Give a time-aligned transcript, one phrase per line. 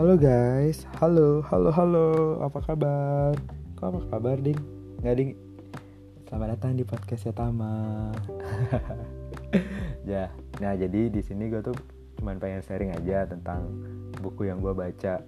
[0.00, 2.08] Halo guys, halo, halo, halo,
[2.40, 3.36] apa kabar?
[3.76, 4.56] Kok apa kabar, Ding?
[5.04, 5.36] Nggak, Ding?
[6.24, 8.08] Selamat datang di podcastnya Tama.
[10.08, 11.76] ya, nah jadi di sini gue tuh
[12.16, 13.68] cuman pengen sharing aja tentang
[14.24, 15.20] buku yang gue baca.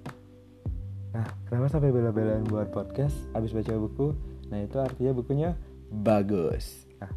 [1.20, 4.16] Nah, kenapa sampai bela-belain buat podcast abis baca buku?
[4.48, 5.52] Nah, itu artinya bukunya
[5.92, 6.88] bagus.
[6.96, 7.12] Nah,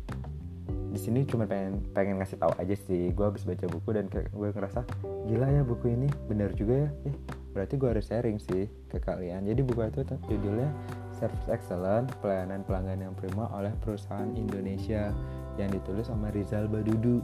[0.92, 4.50] di sini cuma pengen pengen ngasih tahu aja sih gue habis baca buku dan gue
[4.52, 4.84] ngerasa
[5.28, 7.16] gila ya buku ini bener juga ya eh,
[7.56, 9.48] berarti gue harus sharing sih ke kalian.
[9.48, 10.68] Jadi buku itu judulnya
[11.16, 15.16] Service Excellent Pelayanan Pelanggan yang Prima oleh Perusahaan Indonesia
[15.56, 17.24] yang ditulis sama Rizal Badudu.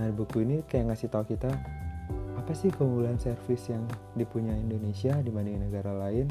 [0.00, 1.52] Nah buku ini kayak ngasih tahu kita
[2.40, 3.84] apa sih keunggulan service yang
[4.16, 6.24] dipunyai Indonesia dibanding negara lain?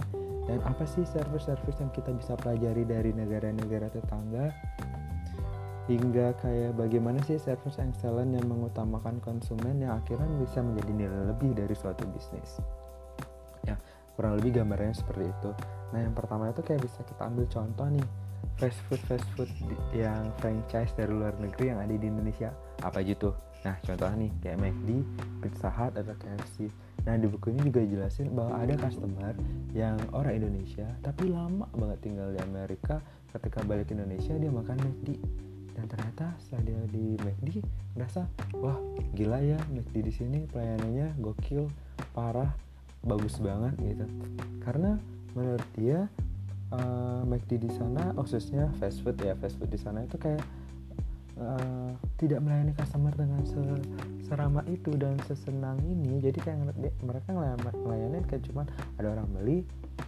[0.45, 4.53] Dan apa sih service-service yang kita bisa pelajari dari negara-negara tetangga?
[5.85, 11.53] Hingga kayak bagaimana sih service excellent yang mengutamakan konsumen yang akhirnya bisa menjadi nilai lebih
[11.53, 12.57] dari suatu bisnis
[14.15, 15.51] kurang lebih gambarnya seperti itu.
[15.91, 18.07] Nah yang pertama itu kayak bisa kita ambil contoh nih
[18.55, 19.51] fast food fast food
[19.91, 22.49] yang franchise dari luar negeri yang ada di Indonesia.
[22.81, 23.35] Apa aja tuh?
[23.67, 24.89] Nah contohnya nih kayak McD,
[25.43, 26.71] Pizza Hut atau KFC
[27.05, 29.37] nah di buku ini juga jelasin bahwa ada customer
[29.77, 32.97] yang orang Indonesia tapi lama banget tinggal di Amerika.
[33.35, 35.19] Ketika balik ke Indonesia dia makan McD.
[35.75, 37.59] Dan ternyata setelah dia di McD
[37.99, 38.23] merasa
[38.55, 38.79] wah
[39.11, 41.67] gila ya McD di sini pelayanannya gokil
[42.15, 42.55] parah
[43.05, 44.05] bagus banget gitu.
[44.65, 44.97] Karena
[45.37, 46.09] menurut dia
[46.73, 50.41] uh, McD di sana khususnya fast food ya fast food di sana itu kayak
[51.37, 53.45] uh, tidak melayani customer dengan
[54.25, 56.17] seramah itu dan sesenang ini.
[56.17, 56.57] Jadi kayak
[57.05, 58.65] mereka ngelayanin kayak cuman
[58.97, 59.61] ada orang beli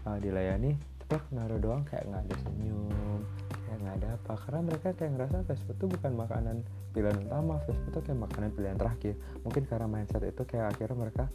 [0.09, 0.73] uh, dilayani
[1.05, 3.21] ceplok naruh doang kayak nggak ada senyum
[3.67, 4.33] kayak nggak ada apa.
[4.41, 6.55] Karena mereka kayak ngerasa fast food itu bukan makanan
[6.97, 9.13] pilihan utama fast food itu kayak makanan pilihan terakhir.
[9.45, 11.25] Mungkin karena mindset itu kayak akhirnya mereka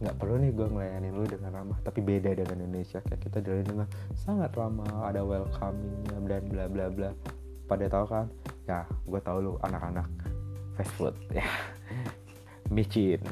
[0.00, 3.02] nggak perlu nih gue ngelayanin lu dengan ramah tapi beda dengan Indonesia.
[3.04, 7.10] Kayak kita dilayani dengan sangat ramah ada welcomingnya dan bla bla bla.
[7.66, 8.26] Pada tahu kan?
[8.64, 10.08] Ya gue tahu lu anak-anak
[10.78, 11.46] fast food ya.
[12.70, 13.20] Micin.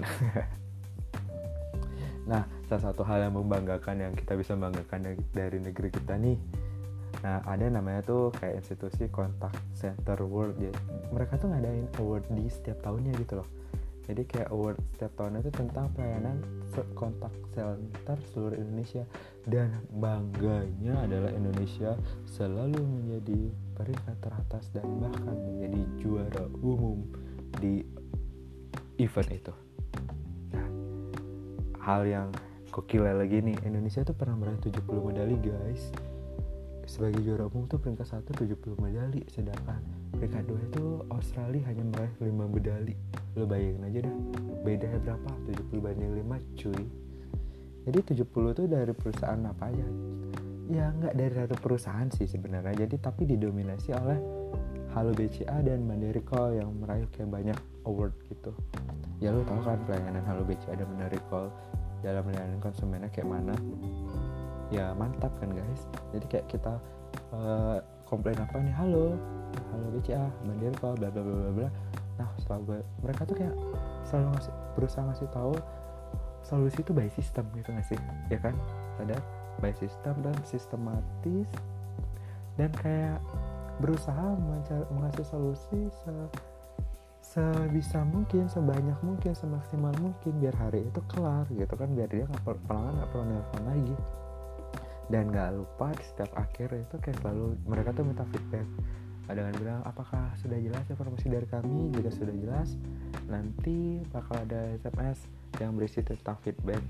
[2.21, 6.39] Nah salah satu hal yang membanggakan yang kita bisa banggakan dari negeri kita nih
[7.21, 10.73] Nah ada namanya tuh kayak institusi kontak center world ya.
[11.13, 13.49] Mereka tuh ngadain award di setiap tahunnya gitu loh.
[14.11, 16.43] Jadi kayak award setiap tahunnya itu tentang pelayanan
[16.99, 19.07] kontak center seluruh Indonesia
[19.47, 21.95] dan bangganya adalah Indonesia
[22.27, 23.41] selalu menjadi
[23.79, 27.07] peringkat teratas dan bahkan menjadi juara umum
[27.63, 27.87] di
[28.99, 29.55] event itu.
[30.59, 30.67] Nah,
[31.79, 32.29] hal yang
[32.75, 35.95] gokil lagi nih Indonesia tuh pernah meraih 70 medali guys
[36.91, 39.79] sebagai juara umum tuh peringkat satu 70 medali sedangkan
[40.21, 42.93] peringkat dua itu Australia hanya meraih 5 medali.
[43.41, 44.15] Lo bayangin aja dah
[44.61, 45.31] bedanya berapa?
[45.49, 46.85] 70 banding 5 cuy.
[47.89, 49.87] Jadi 70 tuh dari perusahaan apa aja?
[50.69, 52.85] Ya nggak dari satu perusahaan sih sebenarnya.
[52.85, 54.21] Jadi tapi didominasi oleh
[54.93, 57.59] Halo BCA dan Mandiri Call yang meraih kayak banyak
[57.89, 58.53] award gitu.
[59.25, 61.49] Ya lo tau kan pelayanan Halo BCA dan Mandiri Call
[62.05, 63.57] dalam melayani konsumennya kayak mana?
[64.69, 65.89] Ya mantap kan guys?
[66.13, 66.77] Jadi kayak kita
[67.33, 69.15] uh, komplain apa nih halo
[69.71, 71.69] halo BCA bandir kok bla bla bla bla
[72.19, 73.55] nah setelah gue mereka tuh kayak
[74.05, 75.55] selalu ngasih berusaha ngasih tahu
[76.45, 78.01] solusi itu by system gitu gak sih?
[78.33, 78.57] Ya kan?
[79.01, 79.17] Ada
[79.61, 81.49] by system dan sistematis
[82.57, 83.21] dan kayak
[83.81, 84.37] berusaha
[84.93, 86.13] mengasih solusi se
[87.21, 92.43] sebisa mungkin sebanyak mungkin semaksimal mungkin biar hari itu kelar gitu kan biar dia nggak
[92.67, 93.95] pelanggan nggak perlu nelfon lagi
[95.11, 98.67] dan gak lupa di setiap akhir itu kayak selalu mereka tuh minta feedback.
[99.31, 101.91] Dengan bilang apakah sudah jelas informasi dari kami?
[101.95, 102.75] Jika sudah jelas.
[103.31, 105.23] Nanti bakal ada SMS
[105.63, 106.83] yang berisi tentang feedback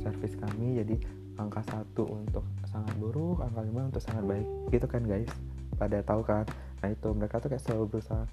[0.00, 0.80] service kami.
[0.80, 0.96] Jadi
[1.36, 4.48] angka satu untuk sangat buruk angka lima untuk sangat baik.
[4.72, 5.28] Gitu kan guys?
[5.76, 6.48] Pada tahu kan?
[6.80, 8.24] Nah itu mereka tuh kayak selalu berusaha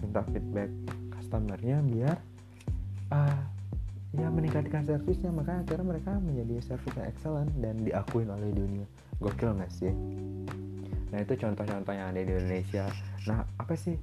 [0.00, 0.68] minta feedback
[1.16, 2.16] customernya biar
[3.08, 3.40] uh,
[4.14, 8.86] ya meningkatkan servisnya makanya akhirnya mereka menjadi servis yang excellent dan diakuin oleh dunia.
[9.18, 9.90] Gokil nggak sih?
[11.10, 12.86] Nah itu contoh-contoh yang ada di Indonesia.
[13.26, 13.98] Nah apa sih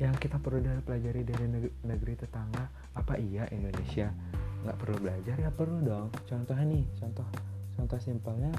[0.00, 2.64] yang kita perlu pelajari dari negeri, negeri tetangga?
[2.96, 4.08] Apa iya Indonesia?
[4.64, 6.08] Nggak perlu belajar ya perlu dong.
[6.28, 7.26] Contohnya nih contoh
[7.80, 8.52] contoh simpelnya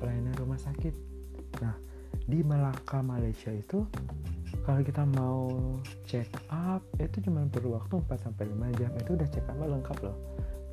[0.00, 0.94] pelayanan rumah sakit.
[1.60, 1.76] Nah
[2.30, 3.82] di Malaka Malaysia itu
[4.62, 5.50] kalau kita mau
[6.06, 8.90] check up itu cuma perlu waktu 4 sampai 5 jam.
[8.98, 10.16] Itu udah check up lengkap loh.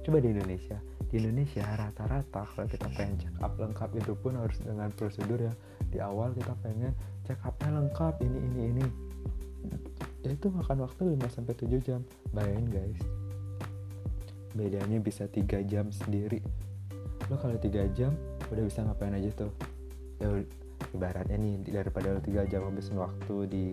[0.03, 0.77] Coba di Indonesia.
[1.07, 5.53] Di Indonesia rata-rata kalau kita pengen check up lengkap itu pun harus dengan prosedur ya
[5.87, 6.91] di awal kita pengen
[7.23, 8.85] check upnya lengkap ini ini ini.
[10.25, 12.01] Ya itu makan waktu 5 sampai 7 jam.
[12.35, 13.01] Bayangin guys.
[14.51, 16.43] Bedanya bisa tiga jam sendiri.
[17.31, 18.13] Lo kalau tiga jam
[18.51, 19.51] udah bisa ngapain aja tuh?
[20.19, 20.27] Ya
[20.93, 23.65] ibaratnya nih daripada lo tiga jam habisin waktu di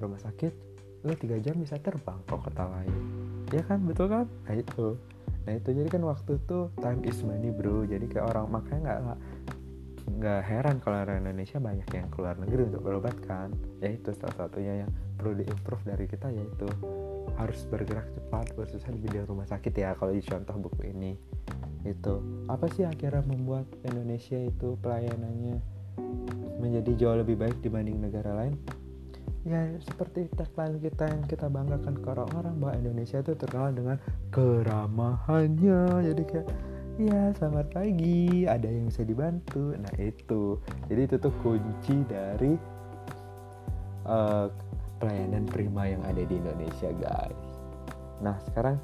[0.00, 0.74] rumah sakit
[1.04, 2.96] lo tiga jam bisa terbang ke kota lain.
[3.52, 3.84] Ya kan?
[3.84, 4.26] Betul kan?
[4.48, 4.96] Nah itu.
[5.44, 5.68] Nah itu.
[5.76, 7.84] Jadi kan waktu tuh time is money bro.
[7.84, 9.18] Jadi kayak orang makanya nggak
[10.04, 13.52] nggak heran kalau orang Indonesia banyak yang keluar negeri untuk berobat kan?
[13.84, 16.68] Ya itu salah satunya yang perlu diimprove dari kita yaitu
[17.36, 21.12] harus bergerak cepat khususnya di bidang rumah sakit ya kalau di contoh buku ini.
[21.84, 22.24] Itu.
[22.48, 25.73] Apa sih akhirnya membuat Indonesia itu pelayanannya
[26.64, 28.56] menjadi jauh lebih baik dibanding negara lain?
[29.44, 33.96] Ya seperti tagline kita yang kita banggakan ke orang-orang bahwa Indonesia itu terkenal dengan
[34.32, 36.08] keramahannya.
[36.08, 36.48] Jadi kayak
[36.96, 39.76] ya selamat pagi ada yang bisa dibantu.
[39.76, 40.56] Nah itu.
[40.88, 42.56] Jadi itu tuh kunci dari
[44.08, 44.48] uh,
[44.96, 47.44] pelayanan prima yang ada di Indonesia guys.
[48.24, 48.80] Nah sekarang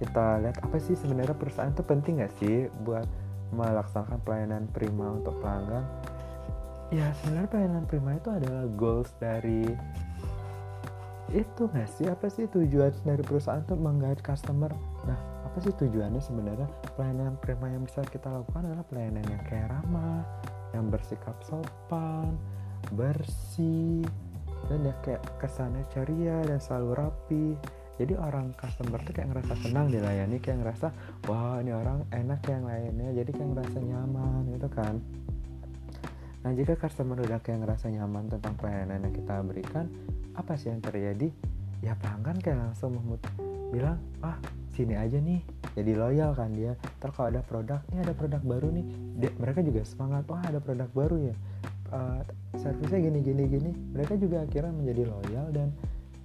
[0.00, 3.04] kita lihat apa sih sebenarnya perusahaan itu penting gak sih buat
[3.52, 5.84] melaksanakan pelayanan prima untuk pelanggan
[6.90, 9.62] ya sebenarnya pelayanan prima itu adalah goals dari
[11.30, 12.10] itu nggak sih?
[12.10, 14.74] Apa sih tujuan dari perusahaan untuk menggait customer?
[15.06, 16.66] Nah apa sih tujuannya sebenarnya?
[16.98, 20.26] Pelayanan prima yang bisa kita lakukan adalah pelayanan yang kayak ramah
[20.74, 22.34] yang bersikap sopan
[22.94, 24.02] bersih
[24.66, 27.46] dan ya kayak kesannya ceria dan selalu rapi.
[28.00, 30.88] Jadi orang customer tuh kayak ngerasa senang dilayani kayak ngerasa
[31.28, 35.04] wah ini orang enak yang lainnya jadi kayak ngerasa nyaman gitu kan
[36.40, 39.86] nah jika customer udah kayak ngerasa nyaman tentang pelayanan yang kita berikan
[40.32, 41.28] apa sih yang terjadi?
[41.80, 43.20] Ya pelanggan kayak langsung memut
[43.72, 44.36] bilang ah
[44.72, 45.40] sini aja nih.
[45.76, 46.76] Jadi loyal kan dia.
[46.98, 48.86] Terus kalau ada produk ini ada produk baru nih.
[49.20, 51.34] Dia, mereka juga semangat wah ada produk baru ya.
[51.90, 52.20] Uh,
[52.56, 53.70] servisnya gini gini gini.
[53.96, 55.68] Mereka juga akhirnya menjadi loyal dan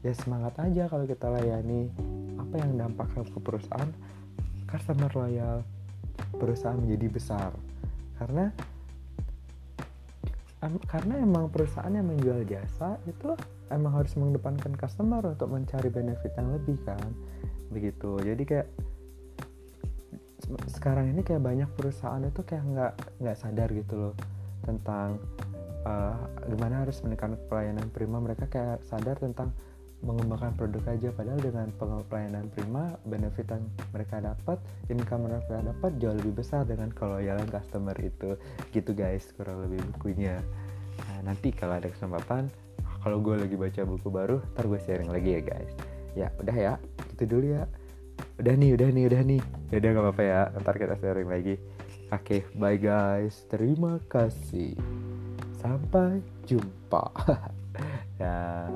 [0.05, 1.91] ya semangat aja kalau kita layani.
[2.39, 3.89] Apa yang dampak ke perusahaan?
[4.69, 5.63] Customer loyal
[6.35, 7.51] perusahaan menjadi besar.
[8.15, 8.51] Karena
[10.89, 13.33] karena emang perusahaan yang menjual jasa itu
[13.73, 17.09] emang harus mengedepankan customer untuk mencari benefit yang lebih kan.
[17.73, 18.21] Begitu.
[18.21, 18.67] Jadi kayak
[20.69, 24.13] sekarang ini kayak banyak perusahaan itu kayak nggak nggak sadar gitu loh
[24.61, 25.17] tentang
[25.87, 28.21] uh, gimana harus menekan pelayanan prima.
[28.21, 29.53] Mereka kayak sadar tentang
[30.05, 31.67] mengembangkan produk aja padahal dengan
[32.07, 34.57] pelayanan prima benefit yang mereka dapat
[34.87, 38.37] income yang mereka dapat jauh lebih besar dengan keloyalan customer itu.
[38.69, 40.39] Gitu guys kurang lebih bukunya.
[41.01, 42.47] Nah nanti kalau ada kesempatan
[43.01, 45.71] kalau gue lagi baca buku baru ntar gue sharing lagi ya guys.
[46.13, 46.73] Ya udah ya.
[47.17, 47.65] Itu dulu ya.
[48.39, 49.41] Udah nih udah nih udah nih.
[49.73, 50.41] Ya udah gak apa-apa ya.
[50.61, 51.55] Ntar kita sharing lagi.
[52.13, 53.45] Oke okay, bye guys.
[53.49, 54.77] Terima kasih.
[55.57, 57.03] Sampai jumpa.
[58.15, 58.71] Ya